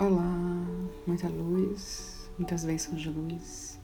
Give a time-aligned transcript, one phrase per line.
[0.00, 0.66] Olá,
[1.06, 3.78] muita luz, muitas bênçãos de luz.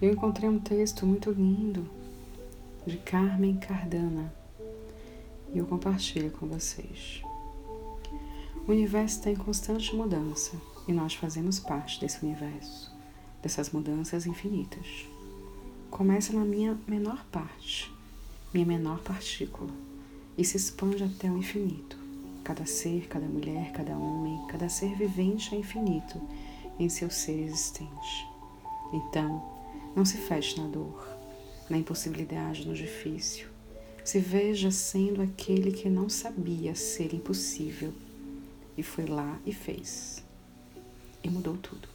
[0.00, 1.84] Eu encontrei um texto muito lindo
[2.86, 4.32] de Carmen Cardana
[5.52, 7.22] e eu compartilho com vocês.
[8.68, 10.52] O universo está em constante mudança
[10.86, 12.96] e nós fazemos parte desse universo,
[13.42, 15.08] dessas mudanças infinitas.
[15.90, 17.92] Começa na minha menor parte,
[18.54, 19.72] minha menor partícula,
[20.38, 21.99] e se expande até o infinito
[22.50, 26.20] Cada ser, cada mulher, cada homem, cada ser vivente é infinito
[26.80, 28.26] em seu ser existente.
[28.92, 29.40] Então,
[29.94, 31.08] não se feche na dor,
[31.68, 33.46] na impossibilidade, no difícil.
[34.04, 37.92] Se veja sendo aquele que não sabia ser impossível
[38.76, 40.20] e foi lá e fez.
[41.22, 41.88] E mudou tudo.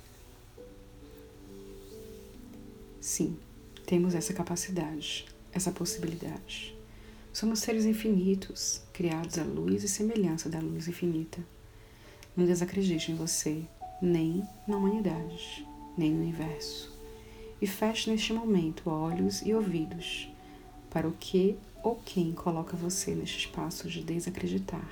[3.02, 3.38] Sim,
[3.86, 6.75] temos essa capacidade, essa possibilidade.
[7.36, 11.46] Somos seres infinitos, criados à luz e semelhança da luz infinita.
[12.34, 13.62] Não desacredite em você,
[14.02, 16.98] nem na humanidade, nem no universo.
[17.62, 20.30] E feche neste momento olhos e ouvidos
[20.90, 24.90] para o que ou quem coloca você neste espaço de desacreditar.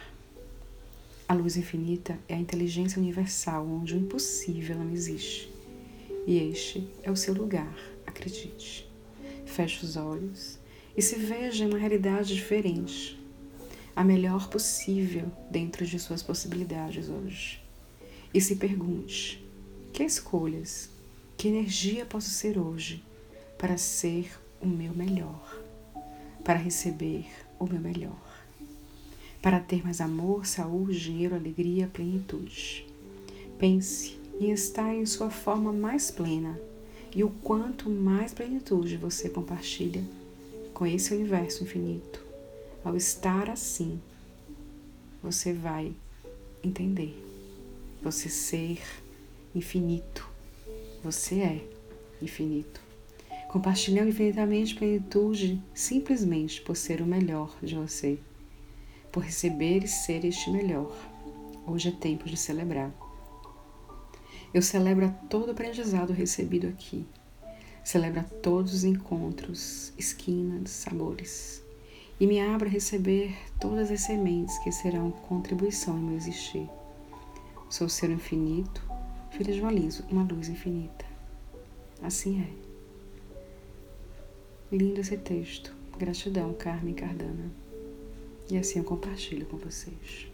[1.25, 5.50] A luz infinita é a inteligência universal onde o impossível não existe.
[6.28, 7.73] E este é o seu lugar,
[8.06, 8.86] acredite.
[9.46, 10.62] Feche os olhos
[10.96, 13.20] e se veja em uma realidade diferente,
[13.96, 17.62] a melhor possível dentro de suas possibilidades hoje.
[18.34, 19.44] E se pergunte:
[19.92, 20.90] que escolhas,
[21.38, 23.04] que energia posso ser hoje
[23.58, 25.62] para ser o meu melhor,
[26.44, 27.26] para receber
[27.60, 28.44] o meu melhor,
[29.42, 32.88] para ter mais amor, saúde, dinheiro, alegria, plenitude.
[33.58, 36.60] Pense em estar em sua forma mais plena
[37.16, 40.04] e o quanto mais plenitude você compartilha
[40.74, 42.24] com esse universo infinito,
[42.84, 44.02] ao estar assim,
[45.22, 45.94] você vai
[46.64, 47.16] entender.
[48.02, 48.82] Você ser
[49.56, 50.28] infinito.
[51.04, 51.68] Você é
[52.22, 52.82] infinito.
[53.50, 58.18] Compartilhando infinitamente plenitude simplesmente por ser o melhor de você,
[59.12, 60.92] por receber e ser este melhor.
[61.68, 62.92] Hoje é tempo de celebrar.
[64.53, 67.06] Eu celebro todo o aprendizado recebido aqui
[67.84, 71.62] Celebra todos os encontros, esquinas, sabores.
[72.20, 76.70] E me abra a receber todas as sementes que serão contribuição em meu existir.
[77.70, 78.82] Sou ser infinito,
[79.32, 81.06] filha de luz, uma luz infinita.
[82.02, 82.50] Assim é.
[84.72, 85.76] Lindo esse texto.
[85.98, 87.52] Gratidão, Carmen Cardana.
[88.50, 90.28] E assim eu compartilho com vocês.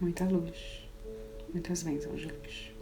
[0.00, 0.88] Muita luz,
[1.52, 2.75] muitas bênçãos de luz.